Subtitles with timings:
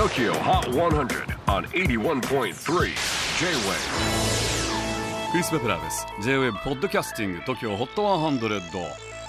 [0.00, 2.52] TOKYO HOT 100 on 81.3 J-WAVE
[5.30, 6.06] クリス・ベプラーです。
[6.22, 8.70] J-WAVE ポッドキャスティング TOKYO HOT 100、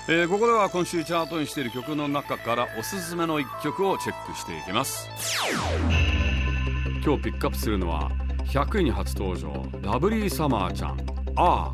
[0.08, 5.10] えー、ここでは今週チャートにしている曲の中からおすすめの一曲をチェックしていきます。
[7.04, 8.10] 今日ピックアップするのは
[8.46, 9.52] 100位に初登場
[9.82, 10.98] ラブリーサマーちゃん
[11.36, 11.74] あ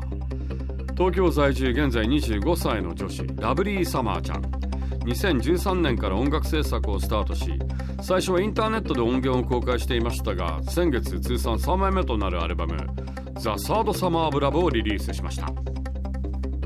[0.96, 4.67] 東京在住現在25歳の女子ラブリーサマーちゃん。
[5.04, 7.58] 2013年から音楽制作をスタートし
[8.00, 12.76] 最初はインターネットで音源を公開していましたが先月通算3枚目となるアルバム
[13.40, 15.46] 「ザ・サード・サマー・ブラブ」をリリースしました。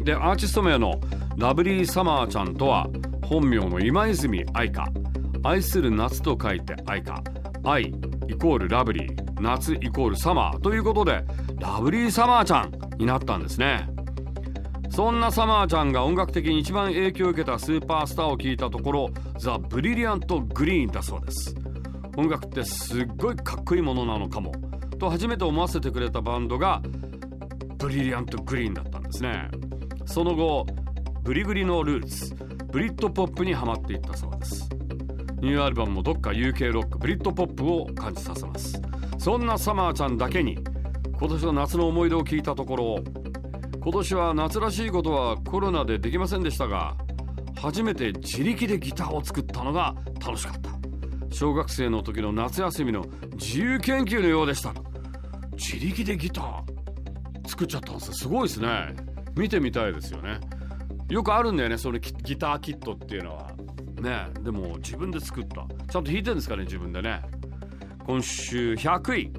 [0.03, 1.01] でアーティスト名の
[1.37, 2.89] ラブリーサマーちゃんとは
[3.25, 4.89] 本名の今泉愛花
[5.45, 7.23] 愛する夏と書いて愛花
[7.65, 7.85] 愛
[8.29, 9.23] イコールラブリー。
[9.43, 11.25] 夏イコールサマーということで
[11.59, 13.89] ラブリーサマーちゃんになったんですね。
[14.95, 21.57] そんなサマーちゃんが音楽的に一番影響を受けたスーパースターを聞いたところ the brilliant green だそうです。
[22.19, 24.53] 音楽ってすっごいかっこいいものなのかも
[24.99, 26.83] と初めて思わせてくれたバンドが
[27.79, 29.49] brilliant green だったんですね。
[30.05, 30.67] その後
[31.23, 32.35] ブリグリのルーツ
[32.71, 34.69] ブリットポップにはまっていったそうです。
[35.41, 38.79] ニューアルバムもどっか UK ロックブリットポップを感じさせます。
[39.17, 40.59] そんなサマーちゃんだけに
[41.19, 43.22] 今年の夏の思い出を聞いたところ
[43.83, 46.97] 今年は夏らしいことはコロナでできませんでしたが
[47.61, 50.71] 初めて自力でギターを作ったのが楽しかった。
[51.35, 54.73] 小学生の時の夏休みの自由研究のようでした。
[55.53, 58.95] 自力でギター作っちゃったんですすごいですね。
[59.37, 60.41] 見てみたいですよね。
[61.09, 63.51] よくあるんだよねそのギターキットっていうのは。
[64.01, 65.67] ねでも自分で作った。
[65.91, 67.21] ちゃんと弾いてるんですかね自分でね。
[68.07, 69.33] 今週100位。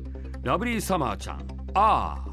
[0.43, 1.41] ラブリーサマーちゃん。
[1.73, 2.32] ああ